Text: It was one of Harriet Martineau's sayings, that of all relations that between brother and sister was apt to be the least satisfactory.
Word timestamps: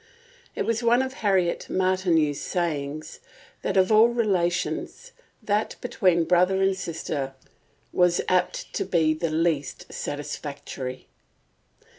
It 0.55 0.63
was 0.65 0.81
one 0.81 1.03
of 1.03 1.13
Harriet 1.21 1.69
Martineau's 1.69 2.41
sayings, 2.41 3.19
that 3.61 3.77
of 3.77 3.91
all 3.91 4.07
relations 4.07 5.11
that 5.43 5.75
between 5.79 6.23
brother 6.23 6.59
and 6.59 6.75
sister 6.75 7.35
was 7.93 8.19
apt 8.27 8.73
to 8.73 8.83
be 8.83 9.13
the 9.13 9.29
least 9.29 9.93
satisfactory. 9.93 11.07